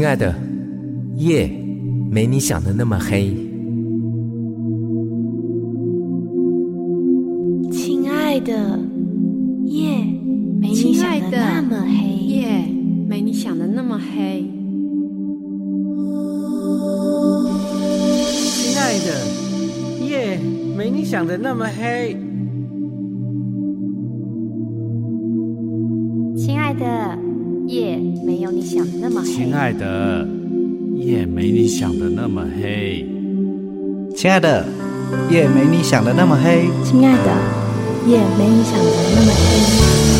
[0.00, 0.34] 亲爱的，
[1.16, 1.46] 夜
[2.10, 3.49] 没你想的那么黑。
[34.20, 34.66] 亲爱的，
[35.30, 36.68] 夜没你想的那么黑。
[36.84, 37.32] 亲爱的，
[38.06, 38.84] 夜没你想的
[39.14, 40.19] 那么黑。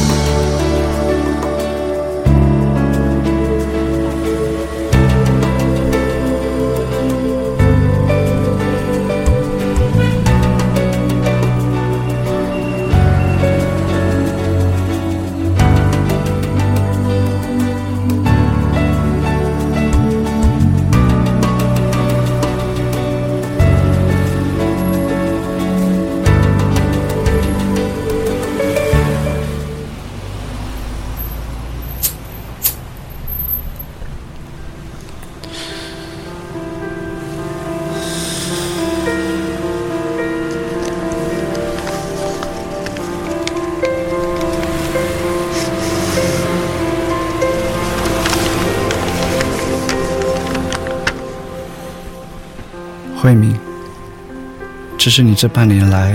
[55.02, 56.15] 这是你这半年来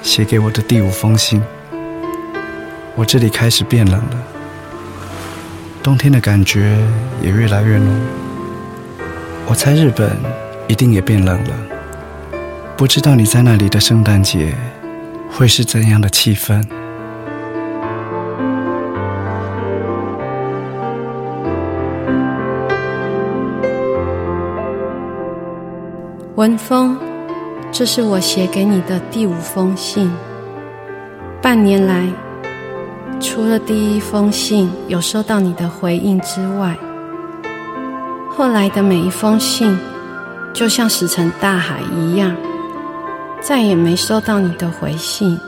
[0.00, 1.42] 写给我的第五封信。
[2.94, 4.16] 我这里开始变冷了，
[5.82, 6.78] 冬天的感觉
[7.20, 7.88] 也越来越浓。
[9.44, 10.16] 我猜日本
[10.68, 11.50] 一定也变冷了，
[12.76, 14.54] 不知道你在那里的圣诞节
[15.28, 16.64] 会是怎样的气氛？
[26.36, 26.96] 文峰，
[27.72, 30.12] 这是我写给你的第五封信。
[31.40, 32.06] 半年来，
[33.18, 36.76] 除了第一封信有收到你的回应之外，
[38.28, 39.74] 后来的每一封信
[40.52, 42.36] 就像石沉大海一样，
[43.40, 45.40] 再也没收到你的回信。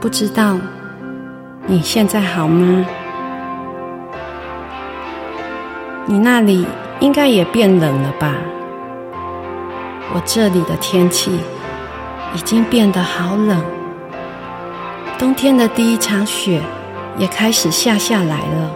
[0.00, 0.58] 不知道
[1.64, 2.84] 你现在好吗？
[6.06, 6.66] 你那里
[6.98, 8.34] 应该也变冷了吧？
[10.14, 11.30] 我这里的天气
[12.34, 13.62] 已经变得好冷，
[15.18, 16.62] 冬天的第一场雪
[17.18, 18.70] 也开始下下来了。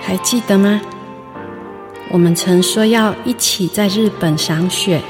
[0.00, 0.80] 还记得吗？
[2.10, 5.02] 我们曾说要一起在日本赏雪，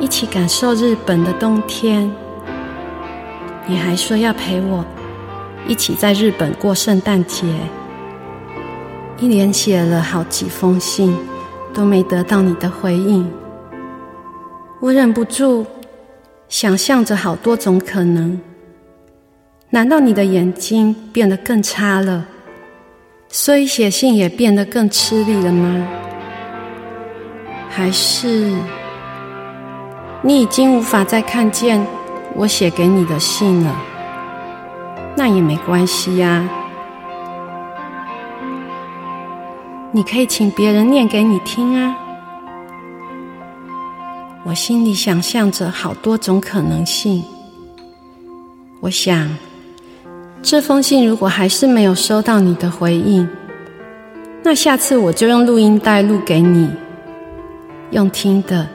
[0.00, 2.10] 一起感受日本的冬天。
[3.66, 4.84] 你还说要陪我
[5.68, 7.46] 一起在日本过圣诞节。
[9.20, 11.14] 一连写了好几封信，
[11.74, 13.30] 都没得到你的回应。
[14.80, 15.66] 我忍不住
[16.48, 18.40] 想象着好多种可能。
[19.68, 22.26] 难道你的眼睛变得更差了，
[23.28, 25.86] 所以写信也变得更吃力了吗？
[27.68, 28.50] 还是
[30.22, 31.86] 你已经无法再看见
[32.34, 33.76] 我写给你的信了？
[35.14, 36.48] 那也没关系呀。
[39.92, 41.96] 你可以请别人念给你听啊！
[44.44, 47.24] 我心里想象着好多种可能性。
[48.78, 49.36] 我想，
[50.42, 53.28] 这封信如果还是没有收到你的回应，
[54.44, 56.70] 那下次我就用录音带录给你，
[57.90, 58.68] 用听的，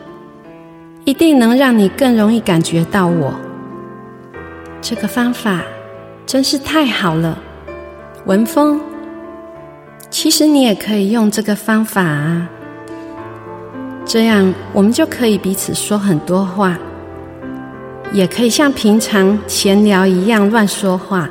[1.05, 3.33] 一定能让你更容易感觉到我。
[4.81, 5.63] 这个方法
[6.25, 7.41] 真是太好了，
[8.25, 8.81] 文峰。
[10.17, 12.47] 其实你也可以用这个方法啊，
[14.05, 16.79] 这样我们就可以彼此说很多话，
[18.13, 21.29] 也可以像平常闲聊一样乱说话。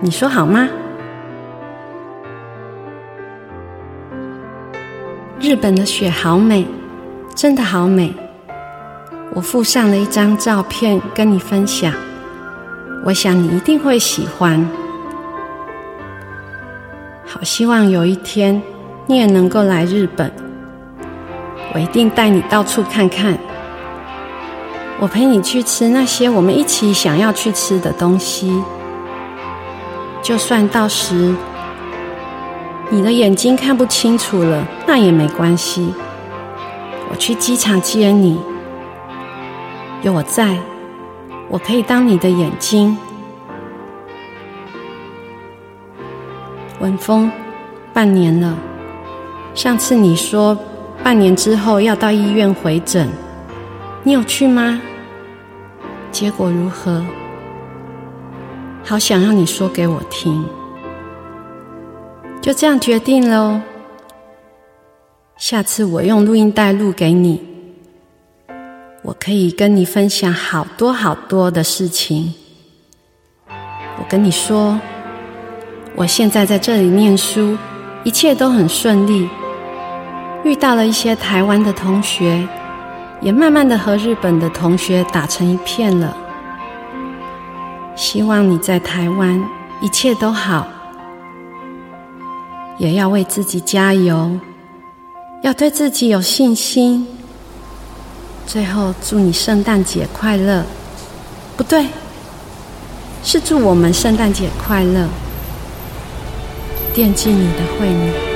[0.00, 0.68] 你说好吗？
[5.40, 6.64] 日本的雪好美，
[7.34, 8.14] 真的好美。
[9.34, 11.92] 我附上了一张照片跟你分享，
[13.04, 14.64] 我想你一定会喜欢。
[17.40, 18.60] 好希望有一天
[19.06, 20.30] 你也能够来日本，
[21.72, 23.38] 我一定带你到处看看。
[24.98, 28.62] 我陪你去吃那些我们一起想要去吃的东西。
[30.20, 31.34] 就算到时
[32.90, 35.94] 你的眼睛看不清楚了，那也没关系。
[37.10, 38.38] 我去机场接你，
[40.02, 40.58] 有我在，
[41.48, 42.98] 我可以当你的眼睛。
[46.80, 47.30] 文峰，
[47.92, 48.56] 半年了。
[49.54, 50.58] 上次你说
[51.02, 53.08] 半年之后要到医院回诊，
[54.02, 54.80] 你有去吗？
[56.10, 57.04] 结果如何？
[58.82, 60.44] 好想让你说给我听。
[62.40, 63.60] 就这样决定喽。
[65.36, 67.42] 下次我用录音带录给你，
[69.02, 72.32] 我可以跟你分享好多好多的事情。
[73.48, 74.80] 我跟你说，
[75.96, 77.56] 我现在在这里念书，
[78.04, 79.28] 一切都很顺利。
[80.44, 82.48] 遇到了一些台湾的同学，
[83.20, 86.16] 也慢慢的和日本的同学打成一片了。
[87.94, 89.42] 希望你在台湾
[89.82, 90.66] 一切都好，
[92.78, 94.38] 也要为自己加油。
[95.42, 97.06] 要对自己有信心。
[98.46, 100.64] 最后，祝你圣诞节快乐。
[101.56, 101.86] 不对，
[103.22, 105.06] 是祝我们圣诞节快乐。
[106.92, 108.29] 惦记你的惠女。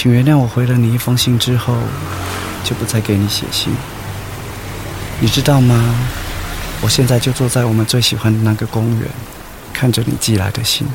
[0.00, 1.76] 请原谅我回了你一封信之后，
[2.62, 3.74] 就不再给你写信。
[5.18, 5.74] 你知道吗？
[6.80, 9.08] 我现在就坐在我们最喜欢的那个公园，
[9.72, 10.86] 看着你寄来的信。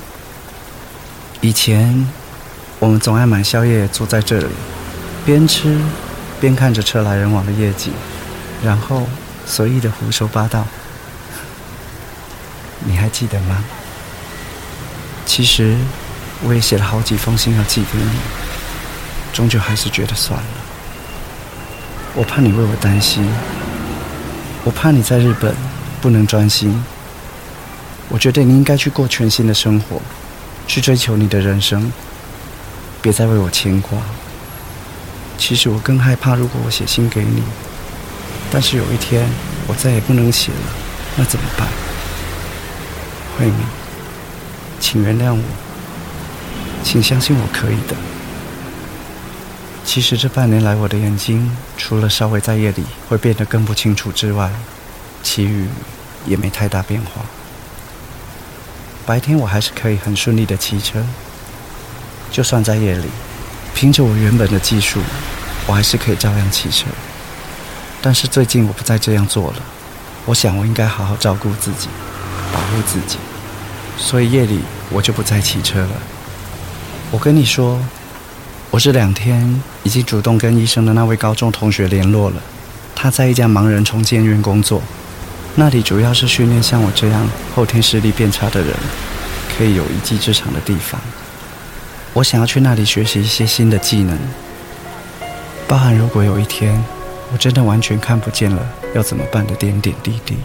[1.41, 2.07] 以前，
[2.79, 4.47] 我们总爱买宵夜，坐在这里，
[5.25, 5.77] 边吃
[6.39, 7.91] 边看着车来人往的夜景，
[8.63, 9.05] 然后
[9.45, 10.65] 随意的胡说八道。
[12.88, 13.65] 你还记得吗？
[15.25, 15.75] 其实，
[16.41, 18.09] 我也写了好几封信要寄给你，
[19.33, 20.47] 终究还是觉得算了。
[22.15, 23.27] 我怕你为我担心，
[24.63, 25.53] 我怕你在日本
[26.00, 26.81] 不能专心。
[28.09, 30.00] 我觉得你应该去过全新的生活，
[30.68, 31.91] 去追求你的人生，
[33.01, 33.97] 别再为我牵挂。
[35.38, 37.41] 其实我更害怕，如果我写信给你，
[38.51, 39.27] 但是有一天
[39.65, 40.71] 我再也不能写了，
[41.15, 41.68] 那怎么办？
[43.36, 43.56] 慧敏。
[44.79, 45.41] 请原谅我，
[46.83, 47.95] 请相信我可以的。
[49.85, 54.50] 其实这半年来，我的眼睛除了稍微在夜里会变得更不清楚之外，
[55.21, 55.68] 其余
[56.25, 57.21] 也没太大变化。
[59.06, 61.06] 白天我还是可以很顺利的骑车，
[62.31, 63.07] 就算在夜里，
[63.75, 65.01] 凭着我原本的技术，
[65.68, 66.86] 我还是可以照样骑车。
[68.01, 69.57] 但是最近我不再这样做了，
[70.25, 71.89] 我想我应该好好照顾自己，
[72.53, 73.18] 保护自己。
[73.97, 75.91] 所以夜里我就不再骑车了。
[77.12, 77.79] 我跟你说，
[78.73, 82.41] 我这两天已经主动跟医生的那位高中同学联络了。
[82.95, 84.81] 他在一家盲人重建院工作，
[85.53, 88.74] 那里主要是训练像我这样后天视力变差的人，
[89.55, 91.00] 可以有一技之长的地方。
[92.13, 94.17] 我想要去那里学习一些新的技能，
[95.67, 96.83] 包含如果有一天
[97.31, 100.36] 我真的完全看不见了，要怎么办的点点滴滴。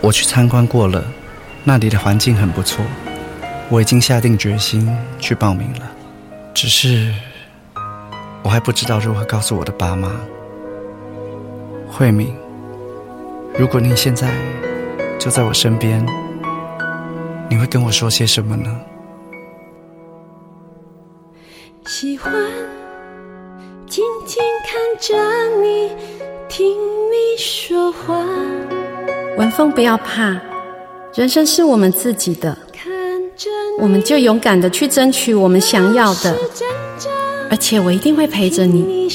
[0.00, 1.04] 我去参观过了。
[1.62, 2.84] 那里的环境很不错，
[3.68, 5.91] 我已经下定决心去报名了。
[6.54, 7.12] 只是
[8.42, 10.12] 我还不知道如何告诉我的爸妈。
[11.90, 12.34] 慧敏，
[13.58, 14.30] 如果你现在
[15.18, 16.04] 就在我身边，
[17.48, 18.80] 你会跟我说些什么呢？
[21.86, 22.32] 喜欢
[23.86, 25.16] 静静看着
[25.60, 25.90] 你，
[26.48, 28.14] 听你说话。
[29.36, 30.40] 文峰，不要怕。
[31.14, 32.56] 人生是我们自己的，
[33.78, 36.36] 我们就勇敢的去争取我们想要的，
[37.50, 39.08] 而且我一定会陪着你。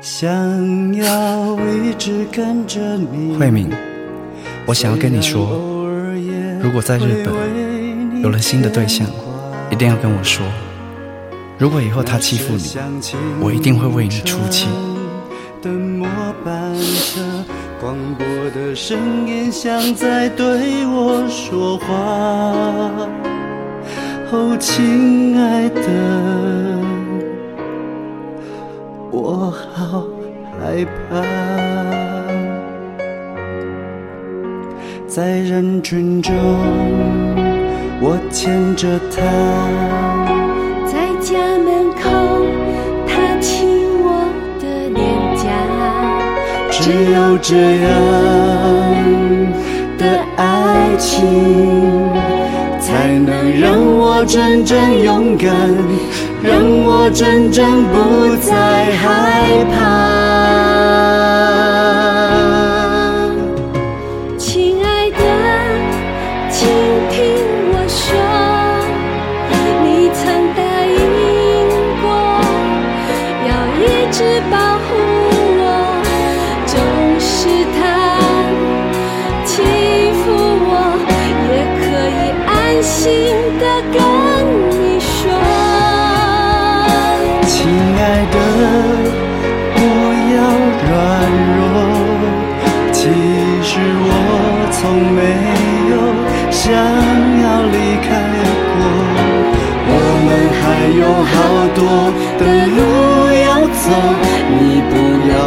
[0.00, 3.36] 想要一直跟着你。
[3.36, 3.70] 慧敏，
[4.66, 5.42] 我想要跟你说，
[6.62, 9.06] 如果在日本有了新的对象，
[9.70, 10.46] 一定要跟我说。
[11.58, 12.64] 如果以后他欺负你，
[13.40, 14.68] 我一定会为你出气。
[15.62, 16.06] 的末
[16.44, 17.20] 班车
[17.80, 21.86] 广播的声音像在对我说话。
[24.32, 25.80] 哦，亲爱的，
[29.12, 30.04] 我好
[30.58, 31.22] 害怕。
[35.06, 36.34] 在人群中，
[38.00, 39.22] 我牵着她，
[46.86, 47.90] 只有这样
[49.98, 52.08] 的爱情，
[52.78, 55.50] 才能让我真正勇敢，
[56.44, 58.52] 让我真正不再
[58.98, 60.15] 害怕。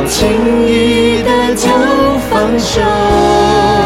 [0.09, 1.69] 轻易的就
[2.29, 3.78] 放手。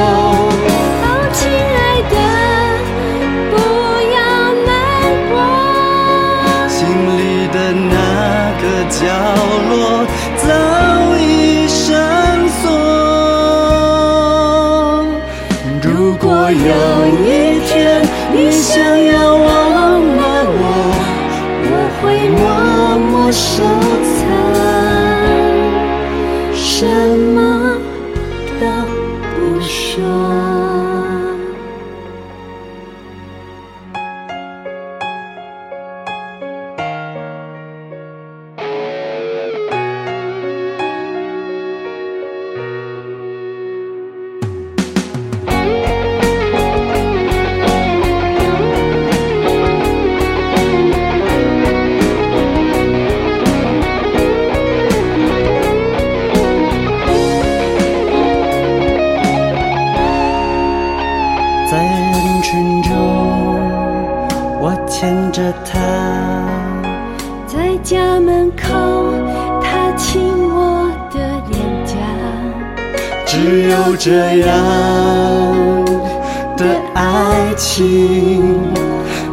[76.57, 78.69] 的爱情，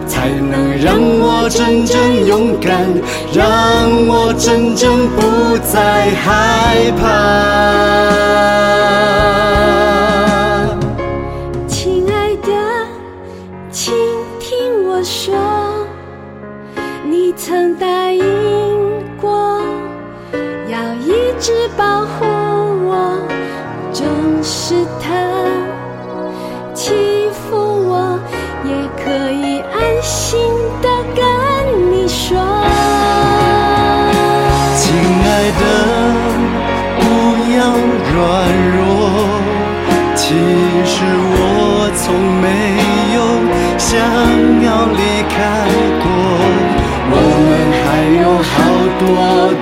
[0.06, 2.87] 才能让我真正勇敢，
[3.32, 3.44] 让
[4.06, 8.50] 我真正不再害怕。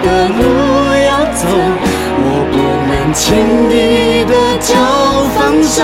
[0.08, 0.40] 的路
[1.04, 1.42] 要走，
[2.24, 2.56] 我不
[2.88, 3.26] 能轻
[3.70, 4.72] 易的就
[5.34, 5.76] 放手。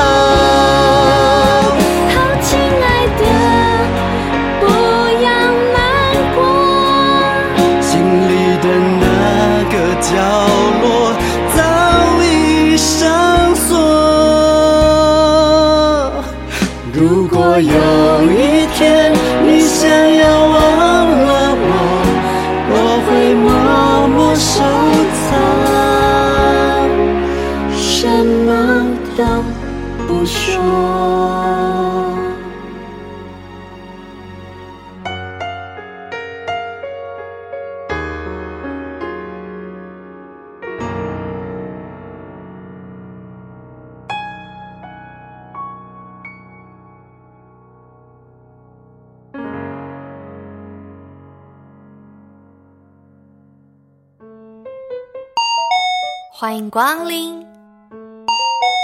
[56.37, 57.47] 欢迎光临，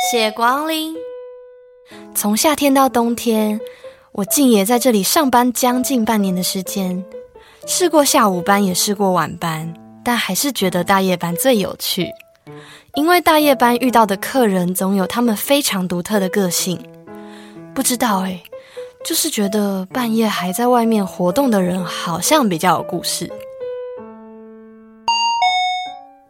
[0.09, 0.95] 谢光临。
[2.14, 3.61] 从夏天到冬天，
[4.12, 7.04] 我竟也在这里上班将近半年的时间，
[7.66, 12.09] 试过下午班，也试过晚班，但还是觉得大夜班最有趣。
[12.95, 16.80] 因为大夜班遇到的客人总有他们非常独特的个性，
[17.75, 18.40] 不知道诶，
[19.04, 23.28] 就是觉得半夜还在外面活动的人好像比较有故事。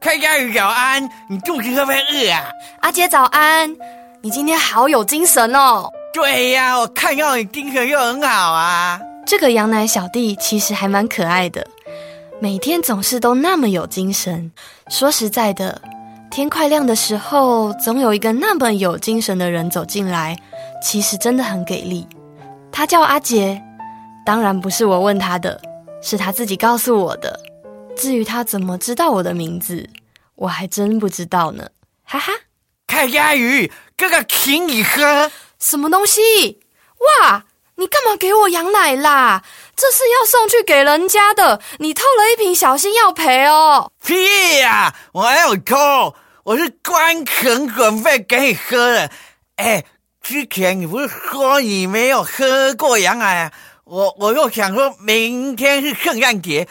[0.00, 2.50] 开家早安，你肚子会不会饿啊？
[2.80, 3.70] 阿杰早安，
[4.22, 5.90] 你今天好有精神哦！
[6.14, 8.98] 对呀，我看到你精神又很好啊。
[9.26, 11.66] 这个羊奶小弟其实还蛮可爱的，
[12.40, 14.50] 每天总是都那么有精神。
[14.88, 15.78] 说实在的，
[16.30, 20.34] 天快亮的时候，总有一个那么有精神的人走进来，
[20.82, 22.08] 其实真的很给力。
[22.72, 23.60] 他叫阿杰，
[24.24, 25.60] 当然不是我问他的，
[26.00, 27.38] 是他自己告诉我的。
[27.96, 29.88] 至于他怎么知道我的名字，
[30.34, 31.68] 我还真不知道呢。
[32.04, 32.32] 哈哈，
[32.88, 36.60] 蔡佳瑜，哥哥请你喝什么东西？
[37.20, 37.44] 哇！
[37.76, 39.42] 你干嘛给我羊奶啦？
[39.74, 43.90] 这是要送去给人家的，你偷了一瓶，小心要赔哦！
[44.04, 49.10] 屁呀，我还有偷，我是专程准备给你喝的。
[49.56, 49.82] 哎，
[50.20, 53.52] 之前你不是说你没有喝过羊奶啊？
[53.84, 56.68] 我我又想说明天是圣诞节，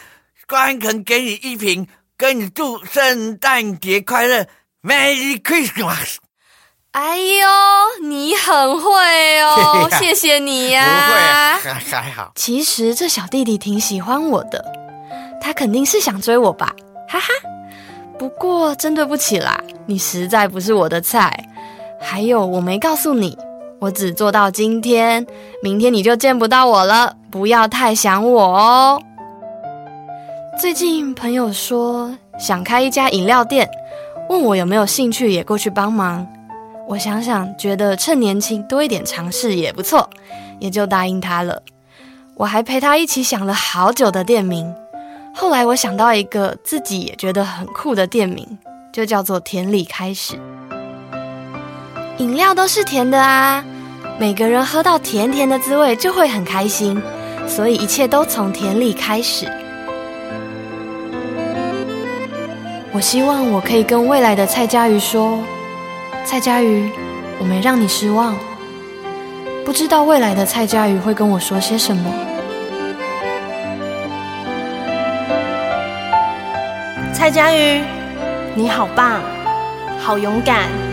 [0.50, 4.44] 专程给你一瓶，跟你祝圣诞节快乐
[4.82, 6.16] ，Merry Christmas。
[6.90, 7.46] 哎呦，
[8.02, 11.56] 你很会哦， 谢谢你呀。
[11.62, 12.32] 不会，还还好。
[12.34, 14.64] 其实这小弟弟挺喜欢我的，
[15.40, 16.74] 他肯定是想追我吧，
[17.08, 17.28] 哈哈。
[18.18, 21.32] 不过真对不起啦，你实在不是我的菜。
[22.00, 23.38] 还有，我没告诉你，
[23.78, 25.24] 我只做到今天，
[25.62, 27.14] 明天你就见不到我了。
[27.30, 29.00] 不要太想我哦。
[30.60, 33.66] 最近朋友说想开一家饮料店，
[34.28, 36.26] 问我有没有兴趣也过去帮忙。
[36.86, 40.06] 我想想，觉得趁年轻多一点尝试也不错，
[40.58, 41.62] 也就答应他了。
[42.34, 44.70] 我还陪他一起想了好久的店名，
[45.34, 48.46] 后来我想到一个自己也觉得很酷的店名，
[48.92, 50.38] 就叫做“田里开始”。
[52.18, 53.64] 饮料都是甜的啊，
[54.18, 57.00] 每个人喝到甜甜的滋味就会很开心，
[57.48, 59.50] 所以一切都从田里开始。
[62.92, 65.38] 我希望我可以跟未来的蔡佳瑜说。
[66.24, 66.90] 蔡佳瑜，
[67.38, 68.36] 我没让你失望。
[69.64, 72.12] 不知道未来的蔡佳瑜会跟我说些什么。
[77.12, 77.80] 蔡佳瑜，
[78.54, 79.20] 你好棒，
[79.98, 80.89] 好勇敢。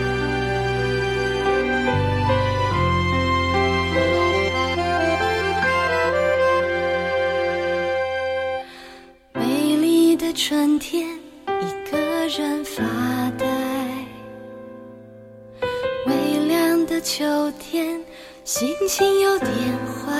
[18.88, 19.50] 情有点
[19.84, 20.10] 坏，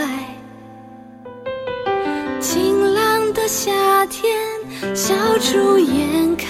[2.38, 4.30] 晴朗的夏天
[4.94, 6.44] 笑逐颜开，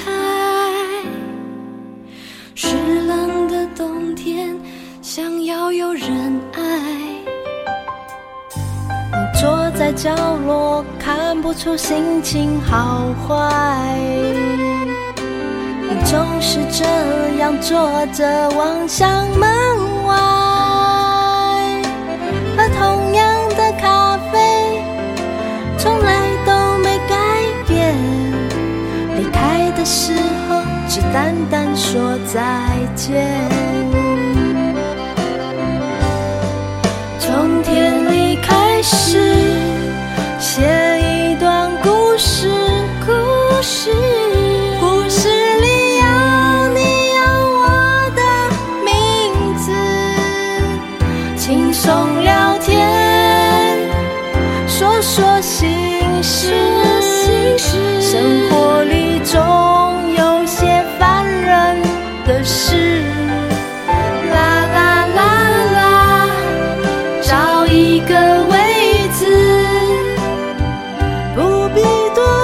[2.56, 2.74] 湿
[3.06, 4.58] 冷的冬天
[5.00, 6.60] 想要有人爱。
[9.40, 10.12] 坐在角
[10.44, 13.96] 落看不出心情好坏，
[15.88, 16.84] 你总是这
[17.38, 19.48] 样坐着望向门
[19.94, 19.97] 外。
[30.98, 32.40] 只淡淡说再
[32.96, 33.24] 见。
[37.20, 39.47] 从天里开始，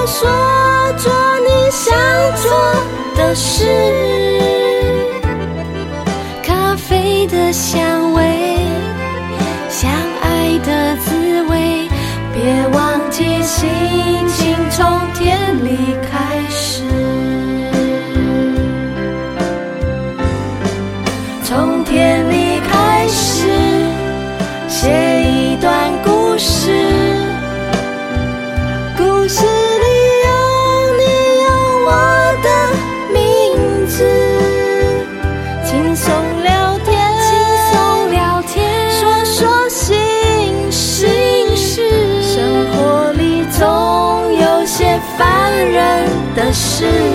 [0.07, 0.29] 说
[0.99, 1.97] 做你想
[2.37, 2.51] 做
[3.17, 3.65] 的事。
[6.43, 8.59] 咖啡的香味，
[9.71, 9.91] 相
[10.21, 11.89] 爱的滋味，
[12.35, 13.69] 别忘记心
[14.29, 15.34] 情从天
[46.55, 47.14] 是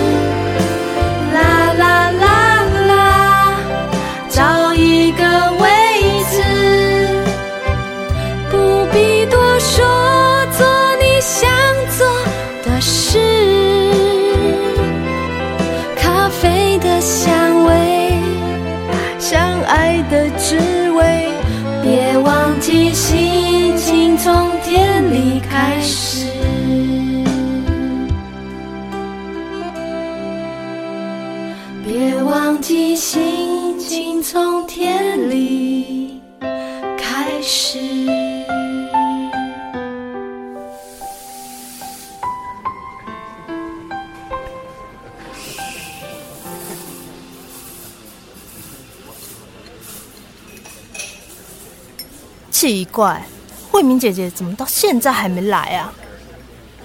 [52.60, 53.24] 奇怪，
[53.70, 55.90] 慧敏姐姐怎么到现在还没来啊？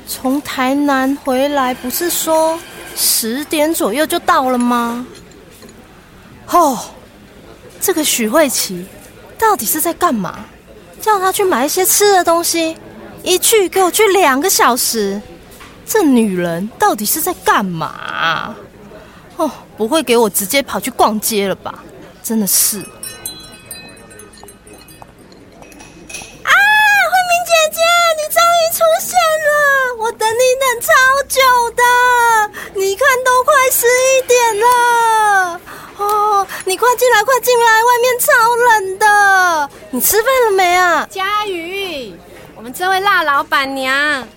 [0.07, 2.57] 从台南回来不是说
[2.95, 5.05] 十点左右就到了吗？
[6.47, 6.79] 哦，
[7.81, 8.87] 这个许慧琪
[9.37, 10.45] 到底是在干嘛？
[11.01, 12.77] 叫她去买一些吃的东西，
[13.21, 15.21] 一去给我去两个小时，
[15.85, 18.55] 这女人到底是在干嘛？
[19.35, 21.83] 哦，不会给我直接跑去逛街了吧？
[22.23, 22.81] 真的是。
[27.47, 27.81] 姐姐，
[28.17, 29.95] 你终于出现了！
[29.99, 30.91] 我等你等超
[31.29, 31.39] 久
[31.77, 31.81] 的，
[32.73, 35.61] 你看都快十一点了。
[35.97, 39.69] 哦，你快进来，快进来，外面超冷的。
[39.91, 41.07] 你吃饭了没啊？
[41.09, 42.13] 佳宇，
[42.57, 44.27] 我们这位辣老板娘，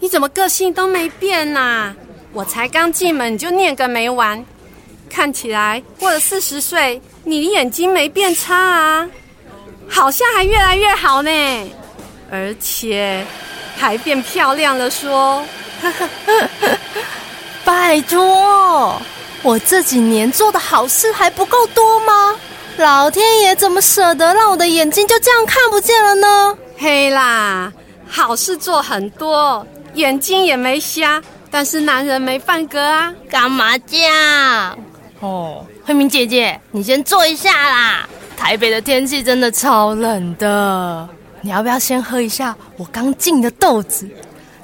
[0.00, 1.94] 你怎么个性都没变呐？
[2.32, 4.44] 我才刚进门你就念个没完，
[5.08, 9.08] 看起来过了四十岁，你的眼睛没变差啊，
[9.88, 11.30] 好像还越来越好呢。
[12.32, 13.24] 而且
[13.76, 15.44] 还变漂亮了，说，
[17.64, 19.00] 拜托，
[19.42, 22.34] 我这几年做的好事还不够多吗？
[22.76, 26.58] 老天爷怎么舍得让我的眼睛就这样看不见了呢？
[26.76, 27.72] 嘿啦，
[28.08, 33.14] 好事做很多，眼睛也没瞎，但是男人没饭格啊！
[33.30, 34.78] 干嘛这样？
[35.20, 38.08] 哦，慧明姐姐，你先坐一下啦。
[38.36, 41.08] 台北的天气真的超冷的。
[41.44, 44.08] 你要不要先喝一下我刚进的豆子？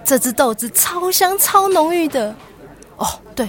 [0.03, 2.35] 这支豆子超香、超浓郁的。
[2.97, 3.47] 哦，对，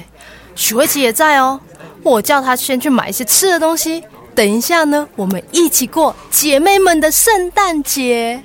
[0.53, 1.57] 许慧琪也在哦。
[2.03, 4.03] 我叫她先去买一些吃的东西。
[4.35, 8.43] 等一下呢，我们一起过姐妹们的圣诞节。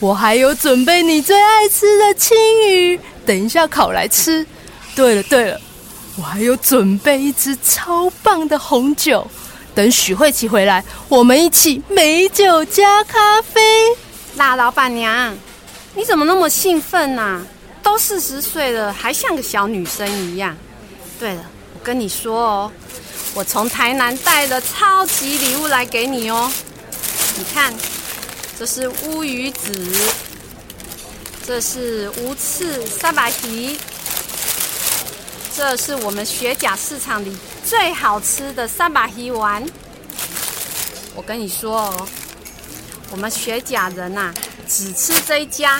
[0.00, 2.34] 我还有准备你最爱吃的青
[2.66, 4.46] 鱼，等一下烤来吃。
[4.96, 5.60] 对了对了，
[6.16, 9.26] 我还有准备一支超棒的红酒。
[9.74, 13.60] 等许慧琪回来，我们一起美酒加咖啡。
[14.36, 15.36] 那老板娘，
[15.94, 17.40] 你怎么那么兴奋呐？
[17.82, 20.56] 都四十岁了，还像个小女生一样。
[21.20, 21.44] 对了，
[21.74, 22.72] 我跟你说哦，
[23.34, 26.50] 我从台南带了超级礼物来给你哦。
[27.36, 27.72] 你看，
[28.58, 29.72] 这是乌鱼子，
[31.46, 33.78] 这是无刺三把皮，
[35.54, 39.64] 这是我们雪甲市场里最好吃的三把皮丸。
[41.14, 42.08] 我跟你说哦。
[43.14, 44.34] 我们学甲人呐，
[44.66, 45.78] 只吃这一家，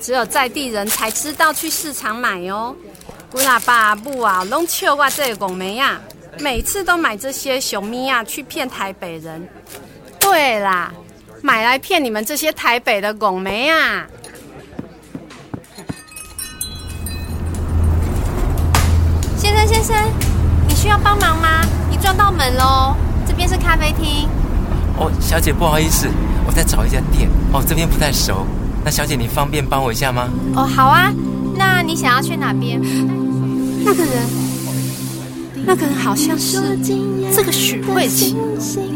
[0.00, 2.74] 只有在地人才知道去市场买哦。
[3.30, 6.00] 姑阿爸母啊，拢笑我这个拱梅啊，
[6.40, 9.48] 每次都买这些熊咪啊去骗台北人。
[10.18, 10.92] 对啦，
[11.42, 14.04] 买来骗你们这些台北的拱梅啊。
[19.38, 19.96] 先生先生，
[20.66, 21.60] 你需要帮忙吗？
[21.88, 22.96] 你撞到门喽，
[23.28, 24.28] 这边是咖啡厅。
[24.98, 26.08] 哦，小姐不好意思。
[26.46, 28.46] 我在找一家店哦，这边不太熟。
[28.84, 30.28] 那小姐，你方便帮我一下吗？
[30.54, 31.12] 哦，好啊。
[31.56, 32.80] 那你想要去哪边？
[33.84, 34.12] 那个人，
[35.64, 36.78] 那个人好像是
[37.34, 38.36] 这个许慧琪，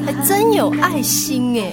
[0.04, 1.72] 还真有爱心哎，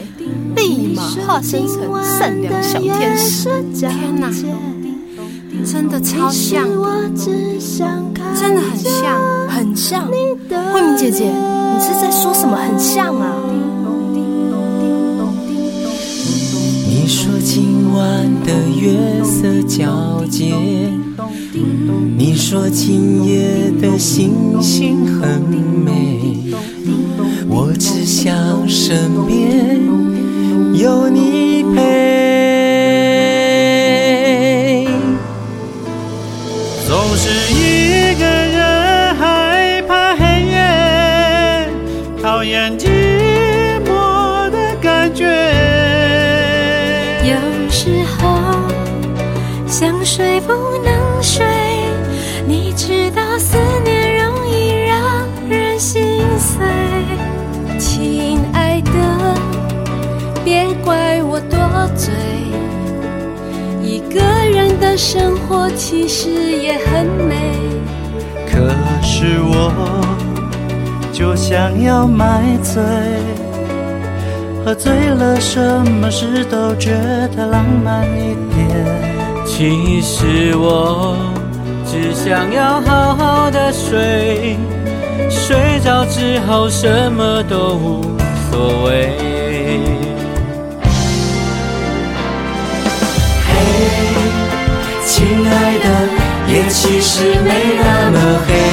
[0.55, 3.49] 立马化身成善良小天使。
[3.73, 4.29] 天哪，
[5.65, 6.65] 真的超像，
[8.37, 10.07] 真的很像，很像。
[10.07, 12.55] 慧敏姐姐，你是在说什么？
[12.55, 13.33] 很像啊。
[17.45, 20.55] 今晚的月色皎洁，
[22.17, 26.39] 你说今夜的星星很美，
[27.47, 29.79] 我只想身边
[30.73, 32.44] 有你陪。
[50.47, 51.45] 不能睡，
[52.45, 56.65] 你知道思念容易让人心碎。
[57.77, 58.91] 亲爱的，
[60.43, 61.57] 别怪我多
[61.95, 62.13] 嘴，
[63.81, 67.35] 一个人的生活其实也很美。
[68.47, 68.69] 可
[69.01, 69.71] 是我
[71.11, 72.81] 就想要买醉，
[74.63, 76.91] 喝醉了，什么事都觉
[77.35, 79.04] 得浪漫一点。
[79.57, 81.15] 其实我
[81.85, 84.57] 只想要好好的睡，
[85.29, 88.01] 睡着之后什么都无
[88.51, 89.09] 所谓。
[93.47, 93.53] 嘿，
[95.05, 95.87] 亲爱的，
[96.53, 98.64] 夜其实没那么黑。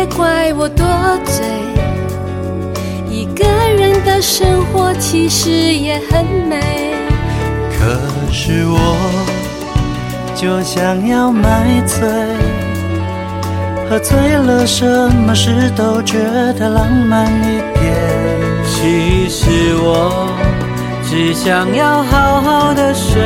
[0.00, 0.86] 别怪我多
[1.26, 1.44] 嘴，
[3.06, 3.44] 一个
[3.78, 6.58] 人的生活其实也很美。
[7.78, 8.00] 可
[8.32, 8.78] 是我
[10.34, 12.08] 就想要买醉，
[13.90, 16.16] 喝醉了，什么事都觉
[16.58, 17.94] 得浪漫一点。
[18.64, 19.50] 其实
[19.82, 20.32] 我
[21.04, 23.20] 只想要好好的睡，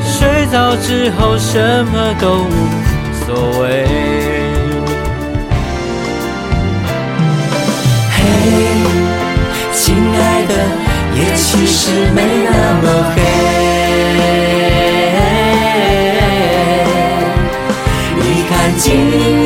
[0.00, 4.33] 睡着之后什么都无所谓。
[9.72, 10.52] 亲爱的，
[11.16, 12.52] 夜其实没那
[12.82, 13.16] 么黑。
[18.16, 19.43] 你看今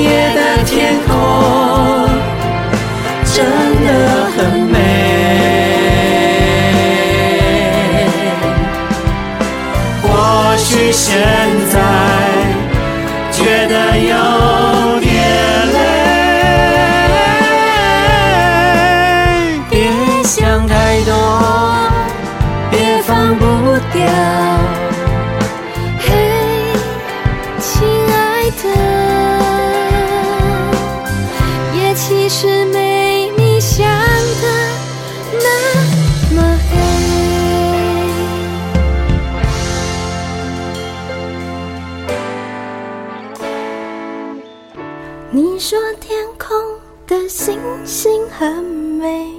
[48.38, 49.33] 很美。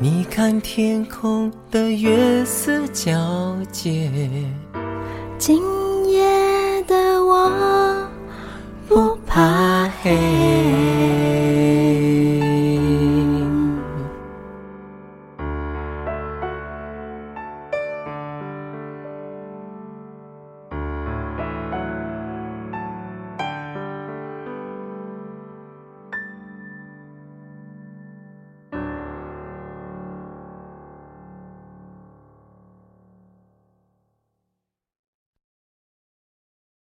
[0.00, 4.10] 你看天空的月色皎洁，
[5.38, 5.62] 今
[6.08, 8.08] 夜的我
[8.88, 10.79] 不怕黑。